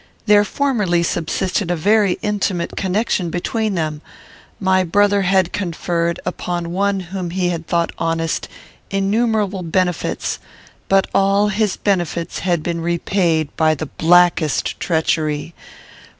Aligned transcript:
There 0.25 0.43
formerly 0.43 1.03
subsisted 1.03 1.69
a 1.69 1.75
very 1.75 2.17
intimate 2.23 2.75
connection 2.75 3.29
between 3.29 3.75
them. 3.75 4.01
My 4.59 4.83
brother 4.83 5.21
had 5.21 5.53
conferred, 5.53 6.19
upon 6.25 6.71
one 6.71 7.01
whom 7.01 7.29
he 7.29 7.55
thought 7.55 7.91
honest, 7.99 8.47
innumerable 8.89 9.61
benefits; 9.61 10.39
but 10.89 11.05
all 11.13 11.49
his 11.49 11.77
benefits 11.77 12.39
had 12.39 12.63
been 12.63 12.81
repaid 12.81 13.55
by 13.55 13.75
the 13.75 13.85
blackest 13.85 14.79
treachery. 14.79 15.53